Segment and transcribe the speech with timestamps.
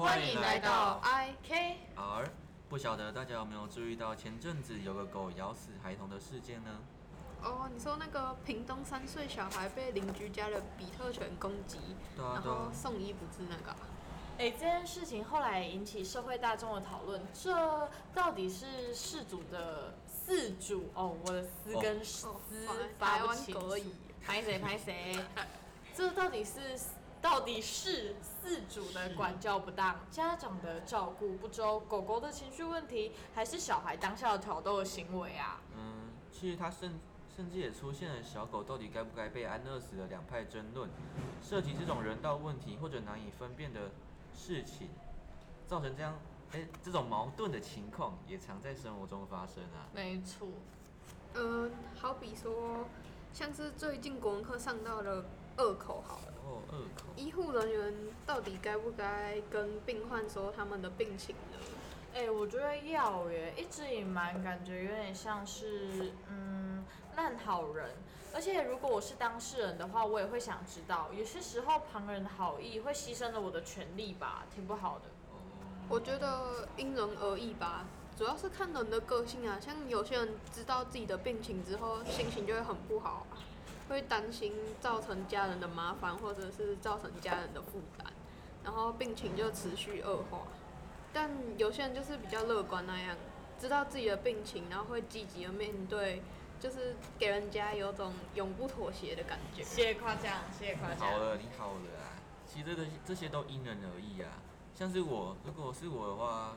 [0.00, 1.76] 欢迎来到 I K。
[1.94, 2.26] R，
[2.70, 6.70] 不晓得大家有没有注意到前阵子有个狗咬死孩童的事件呢？
[7.42, 11.76] 哦，你说那个屏东三岁小孩被邻居家的比特犬攻击，
[12.16, 12.54] 然对啊对啊。
[12.64, 13.76] 后送医不治那个啊、
[14.38, 22.40] 哎、这件事情后来引起社会大众的讨论，这到底是事主的四主哦，我的丝跟丝哦
[22.98, 23.54] 发台湾不清。
[23.54, 23.94] 楚狗而已，
[24.26, 25.14] 拍谁拍谁，
[25.94, 26.78] 这到底是
[27.22, 35.60] 到底是饲主的管教不当，家长的照顾不周，狗狗的情绪问题，还是小孩当下的挑逗的行为啊？
[35.76, 36.98] 嗯，其实它甚
[37.36, 40.88] 甚至也出现了小狗到底该不该被安乐死的两派争论，
[41.42, 43.90] 涉及这种人道问题或者难以分辨的
[44.34, 44.88] 事情，
[45.66, 46.18] 造成这样
[46.52, 49.86] 哎、这种矛盾的情况也常在生活中发生啊。
[49.94, 50.48] 没错，
[51.34, 52.86] 嗯、好比说，
[53.32, 55.24] 像是最近国文课上到了
[55.56, 57.94] 二口好了，哦，二口，医护人员
[58.26, 61.58] 到底该不该跟病患说他们的病情呢？
[62.12, 66.84] 哎、我觉得要耶，一直隐瞒感觉有点像是嗯
[67.16, 67.90] 烂好人，
[68.34, 75.04] 而且如果我是当事人的话，我也会想知道，有些时候旁人的好意会牺牲了我的权利吧，挺不好的。
[75.30, 75.38] 哦，
[75.88, 77.84] 我觉得因人而异吧，
[78.18, 79.60] 主要是看人的个性啊。
[79.60, 83.38] 像有些人知道自己的病情之后，心情就会很不好啊，
[83.90, 88.06] 会担心造成家人的麻烦，或者是造成家人的负担，
[88.62, 90.42] 然后病情就持续恶化。
[91.12, 93.16] 但有些人就是比较乐观那样，
[93.58, 96.22] 知道自己的病情，然后会积极的面对，
[96.60, 99.64] 就是给人家有种永不妥协的感觉。
[99.64, 101.00] 谢谢夸奖，谢谢夸奖。
[101.00, 102.14] 好了，你好了啊。
[102.46, 104.30] 其实这个这些都因人而异啊。
[104.72, 106.56] 像是我，如果是我的话，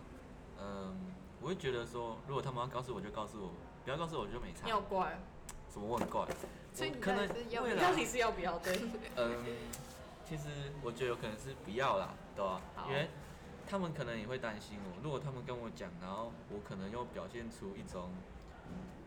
[0.62, 0.96] 嗯，
[1.42, 3.50] 我会觉得说，如果他们要告诉我就告诉我，
[3.84, 4.72] 不要告诉我就没差你。
[4.72, 5.20] 好乖，
[5.74, 6.24] 什么我很怪，
[6.72, 8.80] 所以你我可能是要到底是要不要对？
[9.16, 9.44] 嗯，
[10.24, 10.44] 其实
[10.84, 13.10] 我觉得有可能是不要啦，对吧、好因为
[13.68, 18.12] 他们可能也会担心我，如果他们跟我讲，然后我可能又表现出一种，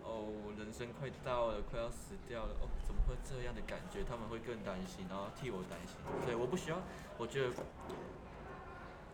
[0.02, 0.26] 哦，
[0.58, 4.02] 人生快到了，快要死掉了，哦，怎么会这样的感觉？
[4.02, 6.78] 他们会更担心，然后替我担心，所以我不需要，
[7.16, 7.50] 我觉得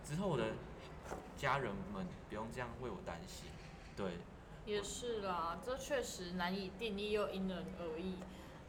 [0.02, 0.44] 之后我的
[1.36, 3.50] 家人们不用这样为我担心，
[3.94, 4.06] 对，
[4.64, 8.14] 也是啦，这确实难以定义又因人而异。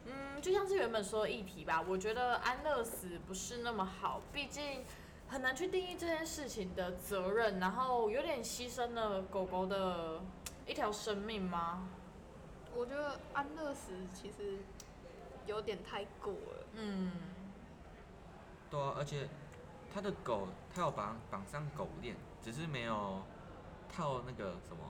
[0.06, 4.84] 嗯，就像是原本说的议题吧，我觉得安乐死不是那么好，毕竟
[5.28, 10.20] 很难去定义这件事情的责任，然后有点牺牲了狗狗的
[10.66, 11.88] 一条生命吗？
[12.74, 14.58] 我觉得安乐死其实
[15.46, 16.66] 有点太过了。
[16.74, 17.12] 嗯，
[18.68, 19.28] 对啊，而且
[19.94, 23.22] 他的狗，他有绑绑上狗链，只是没有
[23.88, 24.82] 套那个什么，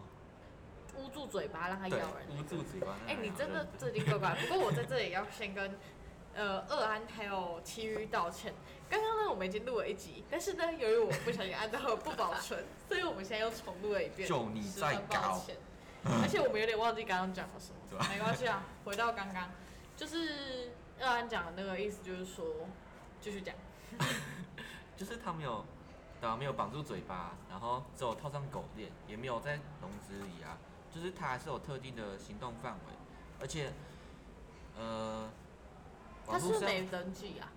[0.96, 2.96] 捂住嘴巴让它咬人。，捂住嘴巴。
[3.06, 4.34] 哎、你真的最近怪怪。
[4.34, 5.78] 不过我在这里要先跟
[6.34, 8.54] 呃二安还有其余道歉。
[8.88, 14.28] 刚刚呢，我们已经录了一集，但是呢，由于我不小心按到了不保存，所以我们现在又重录了一遍。
[14.28, 15.56] 就你在十分抱搞歉。
[16.04, 19.48] 而且我们有点忘记刚刚讲了什么， 没关系啊，回到刚刚，
[19.96, 22.44] 就是二安讲的那个意思，就是说，
[23.22, 23.54] 继续讲。
[24.96, 25.64] 就是他没有，
[26.20, 30.58] 对啊，没有绑住嘴巴，然后只有套上狗链，也没有在笼子里啊，
[30.94, 32.92] 就是它还是有特定的行动范围，
[33.40, 33.72] 而且，
[34.78, 35.28] 呃，
[36.24, 37.50] 他网络上是没登记啊，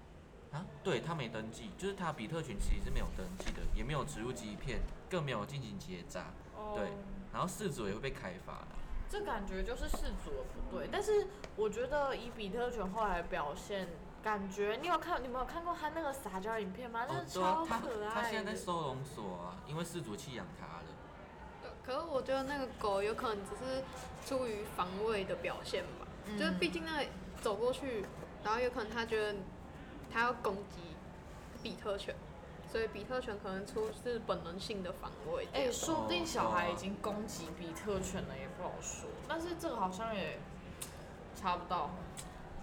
[0.54, 6.26] 啊，对他没登记，就是他比特犬其实是没有登记的，也没有植入晶片，更没有进行结扎，
[6.56, 6.90] 哦对，
[7.32, 8.68] 然后饲主也会被开罚的。
[9.08, 13.88] 这感觉就是事主的不对，但是我觉得以比特犬后来的表现，
[14.24, 17.06] 感觉你有看你没有看过他那个撒娇影片吗？
[17.08, 18.10] 那哦，是超可爱的。
[18.10, 20.84] 他现在在收容所啊，因为饲主弃养他了。
[21.88, 23.82] 对可是我觉得那个狗有可能只是
[24.28, 27.06] 出于防卫的表现吧，嗯就是毕竟那
[27.42, 28.04] 走过去，
[28.44, 29.40] 然后有可能它觉得
[30.12, 30.82] 它要攻击
[31.64, 32.14] 比特犬，
[32.70, 35.46] 所以比特犬可能出自本能性的防卫。
[35.54, 39.10] 哎、哎，说不定小孩已经攻击比特犬了，也不好说。
[39.28, 40.38] 但是这个好像也
[41.34, 41.92] 查不到。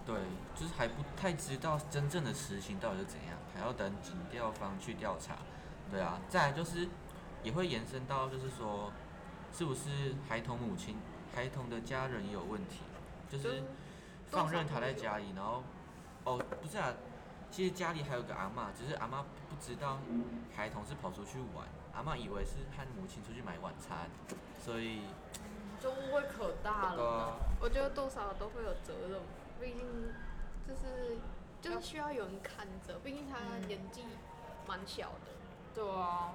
[0.05, 0.15] 对，
[0.55, 5.37] 就是还不太知道真正的实情到底是怎样，还要等警调方去调查。
[5.89, 6.87] 对啊，再来就是
[7.41, 8.91] 也会延伸到就是说，
[9.57, 10.97] 是不是孩童母亲、
[11.33, 12.81] 孩童的家人也有问题，
[13.29, 13.63] 就是
[14.27, 15.63] 放任他在家里，然后
[16.25, 16.93] 哦不是啊，
[17.49, 19.99] 其实家里还有个阿嬷，只是阿嬷不知道
[20.53, 24.09] 孩童是跑出去玩，阿嬷以为是和母亲出去买晚餐，
[24.59, 25.03] 所以
[25.79, 27.33] 就误会可大了啊。
[27.61, 29.21] 我觉得多少都会有责任，
[29.61, 29.87] 毕竟
[30.67, 31.17] 就是
[31.61, 33.37] 就是需要有人看着，毕竟他
[33.67, 34.03] 年纪
[34.67, 35.31] 蛮小的。
[35.73, 36.33] 对啊，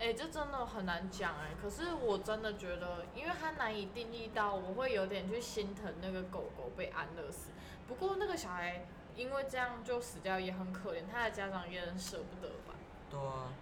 [0.00, 1.50] 哎、这真的很难讲哎。
[1.60, 7.50] 可是我真的觉得，因为它难以定义到，我会有点去心疼那个狗狗被安乐死。
[7.86, 12.74] 不过那个小孩因为这样就死掉，也很可怜，他的家长也很舍不得吧。
[13.10, 13.52] 对啊，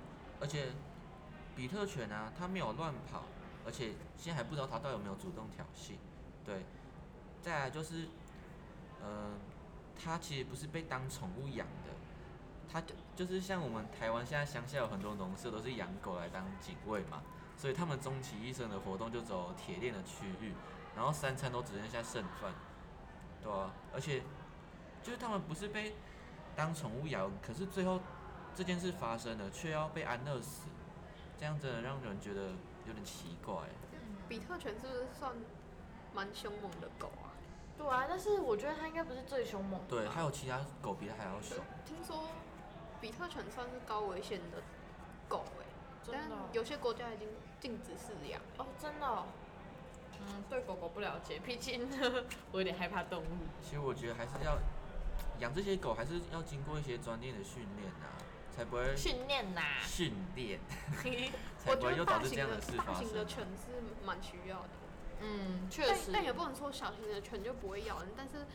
[0.40, 0.68] 而且
[1.56, 3.24] 比特犬啊，它没有乱跑，
[3.66, 5.96] 而且现在还不知道它到底有没有主动挑衅，
[6.44, 6.62] 对。
[7.40, 8.08] 再来就是，
[9.00, 9.30] 呃，
[9.96, 11.92] 它其实不是被当宠物养的，
[12.70, 17.22] 它就就是像我们台湾现在乡下有很多农舍都是养狗来当警卫嘛，
[17.56, 20.52] 所以他们终其一生的活动就走铁链的区域，
[20.94, 22.52] 然后三餐都只剩下剩饭，
[23.42, 24.22] 对啊，而且
[25.02, 25.94] 就是他们不是被
[26.54, 28.00] 当宠物养，可是最后
[28.54, 30.68] 这件事发生了，却要被安乐死，
[31.38, 32.50] 这样真的让人觉得
[32.86, 33.54] 有点奇怪。
[34.28, 35.32] 比特犬是不是算
[36.12, 37.32] 蛮凶猛的狗啊？
[37.78, 39.86] 对啊，但是我觉得它应该不是最凶猛的。
[39.88, 41.56] 对，还有其他狗比它还要凶。
[41.86, 42.28] 听说
[43.00, 44.62] 比特犬算是高危险的
[45.28, 45.64] 狗哎、
[46.10, 47.28] 但真的哦有些国家已经
[47.60, 48.40] 禁止饲养。
[48.56, 49.26] 哦，真的哦、
[50.20, 51.88] 嗯，对狗狗不了解，毕竟
[52.50, 53.26] 我有点害怕动物。
[53.62, 54.58] 其实我觉得还是要
[55.40, 58.16] 养这些狗，还是要经过一些专业的训练啊，
[58.50, 60.58] 才不会训练呐，训练，
[61.58, 63.24] 才我不会觉得大型又导致这样的事发生大型的。
[63.26, 64.68] 犬是蛮需要的，
[65.20, 66.10] 嗯，确实。
[66.12, 68.46] 但但也不能说小型的犬就不会咬人，但是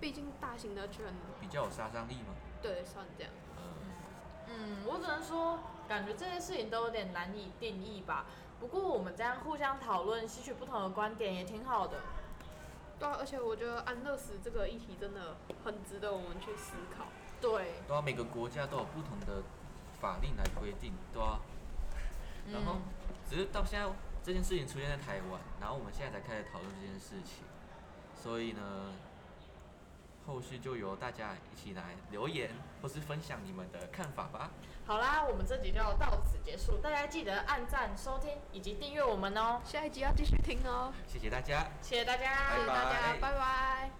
[0.00, 1.04] 毕竟大型的犬
[1.40, 2.34] 比较有杀伤力嘛？
[2.62, 3.32] 对算这样。
[4.52, 5.58] 嗯，嗯，我只能说，
[5.88, 8.26] 感觉这些事情都有点难以定义吧。
[8.60, 11.98] 不过我们这样互相讨论，吸取不同的观点也挺好的。
[12.98, 17.06] 对啊，而且我觉得安乐死这个议题真的很值得我们去思考。
[17.40, 19.42] 对，对啊，每个国家都有不同的
[20.00, 21.40] 法令来规定，对啊。
[22.52, 22.82] 然后嗯
[23.28, 23.88] 只是到现在
[24.22, 27.44] 这件事情出现在台湾，然后我们现在才开始讨论这件事情，
[28.14, 28.92] 所以呢，
[30.32, 32.50] 后续就由大家一起来留言
[32.80, 34.50] 或是分享你们的看法吧。
[34.86, 39.60] 好啦，我们这集就到此结束，大家记得按赞、收听以及订阅我们哦。
[39.62, 41.66] 下一集要继续听哦，谢谢大家。
[41.82, 43.90] 谢谢大家，拜谢谢大家，拜拜拜